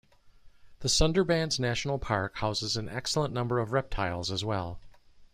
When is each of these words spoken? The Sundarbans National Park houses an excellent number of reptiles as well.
The 0.79 0.87
Sundarbans 0.87 1.59
National 1.59 1.99
Park 1.99 2.37
houses 2.37 2.75
an 2.75 2.89
excellent 2.89 3.35
number 3.35 3.59
of 3.59 3.71
reptiles 3.71 4.31
as 4.31 4.43
well. 4.43 4.79